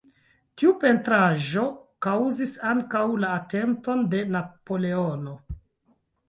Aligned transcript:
Tiu 0.59 0.71
pentraĵo 0.83 1.65
kaŭzis 2.05 2.53
ankaŭ 2.71 3.03
la 3.25 3.35
atenton 3.43 4.03
de 4.15 4.23
Napoleono. 4.37 5.37